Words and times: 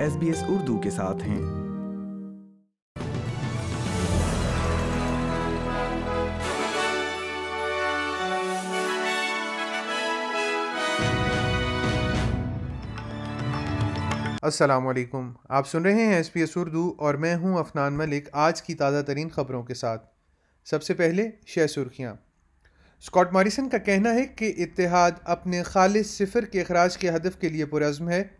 S 0.00 0.16
B 0.16 0.26
S 0.26 0.42
Urdu 0.48 0.78
کے 0.78 0.90
ساتھ 0.90 1.22
ہیں۔ 1.22 1.42
السلام 14.42 14.86
علیکم۔ 14.86 15.32
آپ 15.48 15.68
سن 15.68 15.82
رہے 15.82 15.94
ہیں 15.94 16.14
ایس 16.14 16.32
پی 16.32 16.40
ایس 16.40 16.56
اردو 16.56 16.94
اور 16.98 17.14
میں 17.14 17.36
ہوں 17.36 17.58
افنان 17.58 17.92
ملک 17.92 18.28
آج 18.32 18.62
کی 18.62 18.74
تازہ 18.74 19.02
ترین 19.02 19.28
خبروں 19.28 19.62
کے 19.62 19.74
ساتھ۔ 19.74 20.06
سب 20.64 20.82
سے 20.82 20.94
پہلے 20.94 21.30
شہ 21.46 21.66
سرخیاں۔ 21.66 22.14
اسکاٹ 23.02 23.32
ماریسن 23.32 23.68
کا 23.68 23.78
کہنا 23.78 24.14
ہے 24.14 24.24
کہ 24.24 24.52
اتحاد 24.58 25.10
اپنے 25.24 25.62
خالص 25.62 26.06
صفر 26.06 26.44
کے 26.44 26.60
اخراج 26.60 26.98
کے 26.98 27.10
ہدف 27.10 27.36
کے 27.36 27.48
لیے 27.48 27.66
پرعزم 27.66 28.08
ہے۔ 28.08 28.39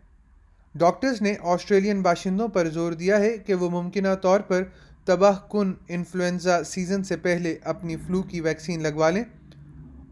ڈاکٹرز 0.75 1.21
نے 1.21 1.35
آسٹریلین 1.41 2.01
باشندوں 2.01 2.47
پر 2.47 2.69
زور 2.69 2.91
دیا 2.91 3.19
ہے 3.19 3.37
کہ 3.37 3.53
وہ 3.53 3.69
ممکنہ 3.69 4.15
طور 4.21 4.39
پر 4.39 4.63
تباہ 5.05 5.39
کن 5.51 5.73
انفلوئنزا 5.87 6.63
سیزن 6.63 7.03
سے 7.03 7.17
پہلے 7.17 7.57
اپنی 7.63 7.95
فلو 7.97 8.21
کی 8.21 8.41
ویکسین 8.41 8.83
لگوا 8.83 9.09
لیں۔ 9.09 9.23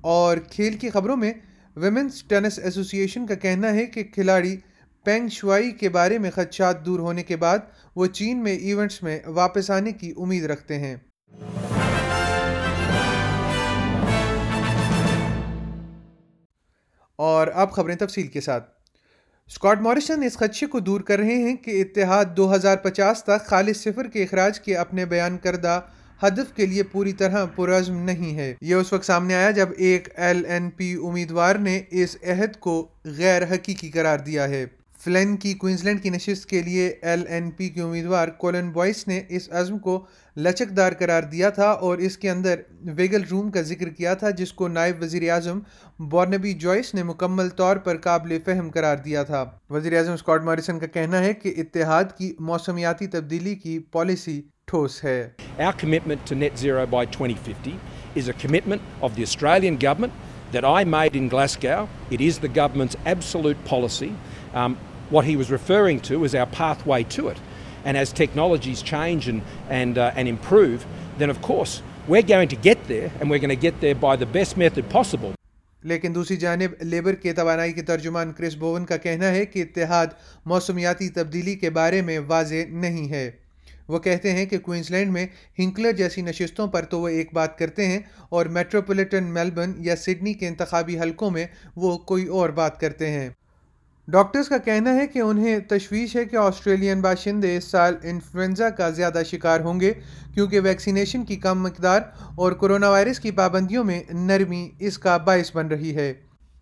اور 0.02 0.38
کھیل 0.38 0.74
کی 0.74 0.90
خبروں 0.90 1.16
میں 1.16 1.34
ویمنس 1.76 2.24
ٹینس 2.24 2.60
ایسوسی 2.60 2.98
ایشن 2.98 3.28
کا 3.28 3.36
کہنا 3.36 3.74
ہے 3.74 3.86
کہ 3.86 4.04
کھلاڑی 4.04 4.58
پینگ 5.04 5.28
شوائی 5.28 5.72
کے 5.72 5.90
بارے 5.90 6.18
میں 6.18 6.32
خدشات 6.32 6.86
دور 6.86 7.00
ہونے 7.00 7.24
کے 7.24 7.36
بعد 7.36 7.58
وہ 7.96 8.06
چین 8.06 8.44
میں 8.44 8.56
ایونٹس 8.56 9.04
میں 9.04 9.20
واپس 9.26 9.72
آنے 9.72 9.92
کی 9.92 10.14
امید 10.18 10.46
رکھتے 10.46 10.80
ہیں۔ 10.80 10.96
اور 17.16 17.48
اب 17.54 17.72
خبریں 17.72 17.96
تفصیل 17.96 18.28
کے 18.28 18.42
ساتھ۔ 18.42 18.79
اسکاٹ 19.50 19.82
موریسن 19.82 20.24
اس 20.24 20.38
خدشے 20.38 20.66
کو 20.66 20.80
دور 20.80 21.02
کر 21.02 21.20
رہے 21.20 21.36
ہیں 21.36 21.56
کہ 21.56 21.82
اتحاد 21.82 22.26
دو 22.38 22.56
ہزار 22.56 22.78
پچاس 22.78 23.24
تک 23.24 23.46
خالص 23.46 23.78
صفر 23.78 24.08
کے 24.08 24.24
اخراج 24.24 24.60
کے 24.60 24.76
اپنے 24.78 25.06
بیان 25.06 25.38
کردہ 25.38 25.82
ہدف 26.24 26.56
کے 26.56 26.66
لیے 26.66 26.84
پوری 26.84 27.14
طرح 27.14 27.46
پرعزم 27.46 27.98
نہیں 27.98 28.38
ہے۔ 28.38 28.54
یہ 28.62 28.76
اس 28.76 28.94
وقت 28.94 29.06
سامنے 29.06 29.36
آیا 29.36 29.52
جب 29.52 29.70
ایک 29.78 30.10
ایل 30.16 30.46
این 30.46 30.70
پی 30.70 30.96
امیدوار 31.04 31.56
نے 31.56 31.82
اس 31.92 32.18
عہد 32.24 32.60
کو 32.60 32.88
غیر 33.06 33.44
حقیقی 33.44 33.90
قرار 33.90 34.20
دیا 34.20 34.50
ہے۔ 34.50 34.66
فلین 35.02 35.36
کی 35.38 35.54
کوئنزلینڈ 35.54 36.02
کی 36.04 36.10
نشست 36.10 36.46
کے 36.50 36.62
لیے 36.62 36.88
ایل 37.02 37.24
این 37.28 37.50
پی 37.58 37.68
کے 37.70 37.82
امیدوار 37.82 38.28
کولن 38.38 38.70
بوائس 38.72 39.08
نے 39.08 39.22
اس 39.30 39.48
عزم 39.60 39.78
کو 39.80 40.00
لچک 40.38 40.76
دار 40.78 40.92
قرار 41.00 41.24
دیا 41.32 41.50
تھا 41.50 41.70
اور 41.82 41.98
اس 41.98 42.18
کے 42.18 42.30
اندر 42.30 42.62
ویگل 42.98 43.24
روم 43.30 43.52
کا 43.52 43.62
ذکر 43.70 43.90
کیا 43.90 44.14
تھا 44.14 44.30
جس 44.38 44.52
کو 44.54 44.68
نائب 44.68 45.02
وزیر 45.02 45.30
اعظم 45.32 45.60
بورنبی 46.12 46.54
جوائس 46.54 46.94
نے 46.96 47.04
مکمل 47.04 47.50
طور 47.58 47.78
پر 47.86 47.98
قابل 48.04 48.38
فہم 48.46 48.70
قرار 48.70 48.98
دیا 49.06 49.24
تھا 49.24 49.44
وزیر 49.70 49.98
اعظم 49.98 50.14
اسکاٹ 50.14 50.44
ماریسن 50.44 50.80
کا 50.80 50.88
کہنا 50.88 51.20
ہے 51.20 51.34
کہ 51.34 51.54
اتحاد 51.58 52.18
کی 52.18 52.34
موسمیاتی 52.50 53.08
تبدیلی 53.08 53.56
کی 53.56 53.78
پالیسی 53.92 54.42
ٹھوس 54.68 55.04
ہے 55.04 55.22
Our 55.60 55.74
commitment 55.76 56.26
to 56.26 56.36
net 56.38 56.60
zero 56.60 56.86
by 56.88 57.06
2050 57.08 57.78
is 58.16 58.28
a 58.28 58.36
commitment 58.36 58.82
of 59.02 59.16
the 59.16 59.24
Australian 59.24 59.78
government 59.78 60.28
that 60.52 60.66
I 60.66 60.84
made 60.88 61.16
in 61.16 61.28
Glasgow. 61.30 61.80
It 62.12 62.22
is 62.22 62.40
the 62.40 62.52
government's 62.52 63.00
absolute 63.06 63.66
policy. 63.66 64.12
Um, 64.54 64.78
what 65.10 65.26
he 65.26 65.36
was 65.36 65.50
referring 65.50 66.00
to 66.02 66.24
is 66.24 66.36
our 66.36 66.46
pathway 66.48 67.04
to 67.04 67.28
it. 67.30 67.38
And 67.86 67.98
as 67.98 68.12
technologies 68.12 68.82
change 68.84 69.28
and, 69.28 69.42
and, 69.70 69.98
uh, 69.98 70.12
and 70.16 70.28
improve, 70.28 70.86
then 71.18 71.30
of 71.30 71.42
course 71.42 71.82
we're 72.08 72.22
going 72.24 72.48
to 72.50 72.56
get 72.58 72.88
there 72.88 73.12
and 73.20 73.30
we're 73.30 73.40
going 73.40 73.50
to 73.50 73.56
get 73.58 73.80
there 73.82 73.96
by 73.96 74.16
the 74.16 74.26
best 74.28 74.58
method 74.58 74.90
possible. 74.90 75.34
لیکن 75.84 76.16
دوسری 76.16 76.36
جانب 76.38 76.72
labour 76.82 77.16
کے 77.16 77.34
توانائی 77.34 77.74
کے 77.74 77.82
ترجمان 77.82 78.32
کرس 78.34 78.56
Bowen 78.56 78.86
کا 78.86 78.98
کہنا 78.98 79.28
ہے 79.32 79.46
کہ 79.46 79.62
اتحاد 79.62 80.08
موسمیاتی 80.46 81.08
تبدیلی 81.10 81.56
کے 81.56 81.70
بارے 81.70 82.02
میں 82.02 82.18
واضح 82.28 82.66
نہیں 82.70 83.10
ہے 83.12 83.30
وہ 83.90 84.00
کہتے 84.00 84.32
ہیں 84.32 84.46
کہ 84.46 84.58
کوئنزلینڈ 84.60 85.12
میں 85.12 85.26
ہنکلر 85.60 85.92
جیسی 85.98 86.22
نشستوں 86.22 86.68
پر 86.68 86.86
تو 86.90 87.00
وہ 87.02 87.08
ایک 87.10 87.34
بات 87.34 87.58
کرتے 87.60 87.88
ہیں 87.88 88.00
اور 88.30 88.46
میٹروپولیٹن 88.58 89.32
میلبرن 89.34 89.74
یا 89.86 89.96
سڈنی 89.96 90.34
کے 90.34 90.48
انتخابی 90.48 91.00
حلقوں 91.00 91.32
میں 91.32 91.46
وہ 91.76 91.98
کوئی 92.12 92.26
اور 92.26 92.50
بات 92.60 92.80
کرتے 92.80 93.10
ہیں 93.12 93.30
ڈاکٹرز 94.12 94.48
کا 94.50 94.58
کہنا 94.58 94.96
ہے 94.96 95.08
کہ 95.08 95.20
انہیں 95.20 95.60
تشویش 95.60 96.16
ہے 96.16 96.26
کہ 96.26 96.36
آسٹریلین 96.36 97.02
باشندے 97.02 97.56
اس 97.58 97.64
سال 97.64 97.96
انفلوئنزا 98.04 98.70
کا 98.70 98.90
زیادہ 98.90 99.22
شکار 99.26 99.60
ہوں 99.60 99.80
گے 99.80 99.92
کیونکہ 100.34 100.60
ویکسینیشن 100.60 101.26
کی 101.26 101.36
کم 101.36 101.62
مقدار 101.64 102.02
اور 102.36 102.52
کرونا 102.52 102.90
وائرس 102.90 103.20
کی 103.20 103.32
پابندیوں 103.32 103.84
میں 103.84 104.02
نرمی 104.12 104.70
اس 104.80 104.98
کا 104.98 105.18
باعث 105.18 105.56
بن 105.56 105.68
رہی 105.68 105.96
ہے۔ 105.96 106.14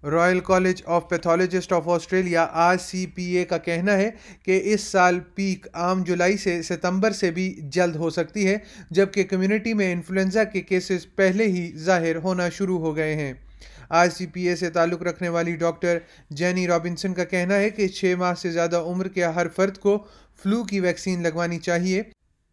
Royal 0.04 0.40
college 0.40 0.82
of 0.86 1.10
pathologist 1.10 1.74
of 1.74 1.90
Australia 1.90 2.48
R 2.52 2.78
C 2.78 3.06
P 3.06 3.24
A 3.24 3.46
کا 3.46 3.58
کہنا 3.58 3.94
ہے 3.94 4.10
کہ 4.44 4.62
اس 4.64 4.82
سال 4.82 5.20
پیک 5.36 5.68
عام 5.74 6.04
جولائی 6.04 6.38
سے 6.38 6.62
ستمبر 6.62 7.12
سے 7.12 7.32
بھی 7.32 7.60
جلد 7.64 7.96
ہو 7.96 8.10
سکتی 8.10 8.48
ہے، 8.48 8.58
جبکہ 8.92 9.24
کمیونٹی 9.24 9.74
میں 9.74 9.94
انفلوئنزا 9.94 10.44
کے 10.44 10.62
کیسز 10.62 11.16
پہلے 11.16 11.46
ہی 11.46 11.72
ظاہر 11.78 12.16
ہونا 12.16 12.50
شروع 12.50 12.80
ہو 12.80 12.96
گئے 12.96 13.16
ہیں۔ 13.16 13.34
آر 13.90 14.10
سی 14.10 14.26
پی 14.26 14.48
اے 14.48 14.56
سے 14.56 14.70
تعلق 14.70 15.02
رکھنے 15.02 15.30
والی 15.30 15.56
ڈاکٹر 15.56 15.98
جینی 16.30 16.68
رابنسن 16.68 17.14
کا 17.14 17.24
کہنا 17.24 17.56
ہے 17.56 17.70
کہ 17.70 17.88
چھ 17.88 18.14
ماہ 18.18 18.34
سے 18.34 18.52
زیادہ 18.52 18.78
عمر 18.78 19.08
کے 19.08 19.26
ہر 19.26 19.48
فرد 19.56 19.78
کو 19.78 20.06
فلو 20.44 20.64
کی 20.64 20.80
ویکسین 20.80 21.24
لگوانی 21.24 21.60
چاہیے۔ 21.60 22.04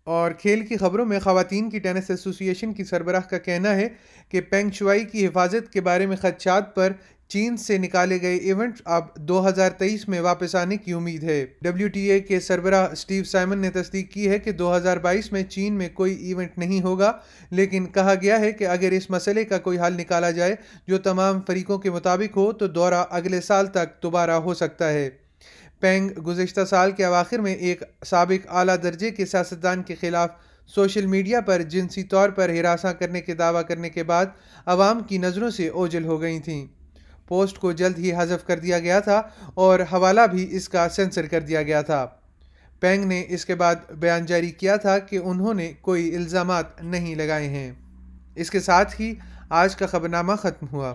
اور 0.06 0.30
کھیل 0.30 0.66
کی 0.66 0.76
خبروں 0.76 1.06
میں 1.06 1.18
خواتین 1.18 1.70
کی 1.70 1.78
ٹینس 1.78 2.10
ایسوسی 2.10 2.48
ایشن 2.48 2.72
کی 2.72 2.84
سربراہ 2.84 3.20
کا 3.20 3.38
کہنا 3.38 3.74
ہے 3.76 3.88
کہ 4.28 4.40
پینگ 4.40 4.70
شوائی 4.70 5.04
کی 5.04 5.26
حفاظت 5.26 5.72
کے 5.72 5.80
بارے 5.80 6.06
میں 6.06 6.16
خدشات 6.16 6.74
پر 6.74 6.92
چین 7.28 7.56
سے 7.56 7.78
نکالے 7.78 8.20
گئے 8.22 8.36
ایونٹ 8.36 8.80
اب 8.84 9.04
دو 9.16 9.48
ہزار 9.48 9.70
تیئیس 9.70 10.08
میں 10.08 10.20
واپس 10.20 10.54
آنے 10.54 10.76
کی 10.76 10.92
امید 10.92 11.24
ہے۔ 11.24 11.44
ڈبلیو 11.62 11.88
ٹی 11.88 12.00
اے 12.00 12.20
کے 12.20 12.40
سربراہ 12.40 12.88
اسٹیو 12.92 13.24
سائمن 13.24 13.58
نے 13.58 13.70
تصدیق 13.70 14.12
کی 14.12 14.28
ہے 14.30 14.38
کہ 14.38 14.52
دو 14.52 14.76
ہزار 14.76 14.96
بائیس 14.96 15.32
میں 15.32 15.42
چین 15.42 15.74
میں 15.74 15.88
کوئی 15.94 16.14
ایونٹ 16.14 16.58
نہیں 16.58 16.80
ہوگا، 16.80 17.12
لیکن 17.50 17.86
کہا 17.86 18.14
گیا 18.22 18.40
ہے 18.40 18.52
کہ 18.52 18.66
اگر 18.66 18.90
اس 18.90 19.10
مسئلے 19.10 19.44
کا 19.44 19.58
کوئی 19.58 19.78
حل 19.78 19.96
نکالا 19.96 20.30
جائے 20.30 20.54
جو 20.86 20.98
تمام 20.98 21.40
فریقوں 21.46 21.78
کے 21.78 21.90
مطابق 21.90 22.36
ہو، 22.36 22.52
تو 22.52 22.66
دورہ 22.66 23.04
اگلے 23.10 23.40
سال 23.40 23.66
تک 23.66 24.02
دوبارہ 24.02 24.30
ہو 24.30 24.54
سکتا 24.54 24.92
ہے۔ 24.92 25.10
پینگ 25.84 26.10
گزشتہ 26.26 26.60
سال 26.70 26.90
کے 26.90 27.04
اواخر 27.04 27.38
میں 27.38 27.54
ایک 27.54 27.82
سابق 28.06 28.46
اعلیٰ 28.50 28.76
درجے 28.82 29.10
کے 29.10 29.26
سیاستدان 29.26 29.82
کے 29.82 29.94
خلاف 30.00 30.30
سوشل 30.66 31.06
میڈیا 31.06 31.40
پر 31.40 31.62
جنسی 31.62 32.02
طور 32.02 32.28
پر 32.28 32.48
ہراساں 32.48 32.92
کرنے 32.92 33.20
کے 33.20 33.34
دعویٰ 33.34 33.62
کرنے 33.68 33.90
کے 33.90 34.02
بعد 34.02 34.26
عوام 34.66 35.00
کی 35.00 35.18
نظروں 35.18 35.50
سے 35.50 35.68
اوجل 35.68 36.04
ہو 36.04 36.20
گئی 36.20 36.40
تھیں۔ 36.40 36.66
پوسٹ 37.28 37.58
کو 37.58 37.72
جلد 37.72 37.98
ہی 37.98 38.12
حذف 38.12 38.46
کر 38.46 38.58
دیا 38.58 38.78
گیا 38.78 39.00
تھا 39.00 39.22
اور 39.54 39.80
حوالہ 39.80 40.20
بھی 40.30 40.56
اس 40.56 40.68
کا 40.68 40.88
سینسر 40.88 41.26
کر 41.26 41.40
دیا 41.40 41.62
گیا 41.62 41.82
تھا۔ 41.82 42.06
پینگ 42.80 43.04
نے 43.04 43.24
اس 43.28 43.44
کے 43.44 43.54
بعد 43.54 43.74
بیان 43.90 44.26
جاری 44.26 44.50
کیا 44.50 44.76
تھا 44.76 44.98
کہ 44.98 45.16
انہوں 45.16 45.54
نے 45.54 45.72
کوئی 45.80 46.16
الزامات 46.16 46.82
نہیں 46.82 47.14
لگائے 47.14 47.48
ہیں۔ 47.48 47.72
اس 48.34 48.50
کے 48.50 48.60
ساتھ 48.60 49.00
ہی 49.00 49.14
آج 49.50 49.76
کا 49.76 49.86
خبرنامہ 49.86 50.32
ختم 50.32 50.66
ہوا۔ 50.72 50.94